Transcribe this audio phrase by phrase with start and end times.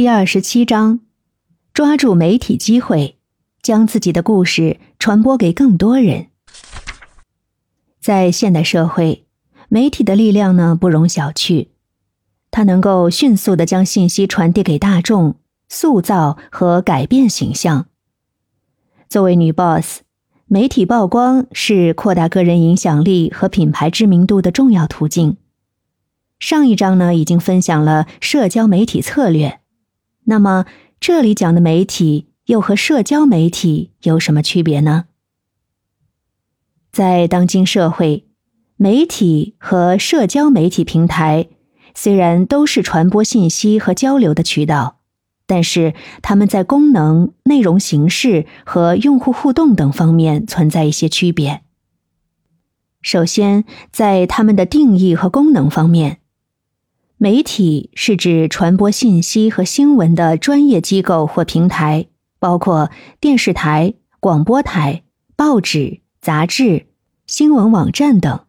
[0.00, 1.00] 第二十七章：
[1.74, 3.18] 抓住媒体机会，
[3.60, 6.28] 将自己的故事传播给更多人。
[8.00, 9.26] 在现代社会，
[9.68, 11.68] 媒体的力量呢不容小觑，
[12.50, 15.34] 它能够迅速的将信息传递给大众，
[15.68, 17.84] 塑造和改变形象。
[19.06, 20.00] 作为女 boss，
[20.46, 25.36] 媒体曝光是扩大个人影响力和品牌知名度的重要途径。
[26.38, 29.59] 上一章呢已经分享了社交媒体策略，
[30.24, 30.66] 那么
[31.00, 35.06] 这里讲的媒体又和社交媒体有什么区别呢？
[36.92, 38.26] 在当今社会，
[38.76, 41.48] 媒体和社交媒体平台
[41.94, 45.00] 虽然都是传播信息和交流的渠道，
[45.46, 51.62] 但是它们在功能、内容形式和用户互动等方面存在一些区别。
[53.02, 56.18] 首先，在它们的定义和功能方面，
[57.22, 62.06] 媒体是指传播信息和新闻的专业机构或平台，
[62.38, 62.90] 包括
[63.20, 65.02] 电视台、广播台、
[65.36, 66.00] 报纸。
[66.22, 66.84] 杂志、
[67.26, 68.40] 新闻网站等，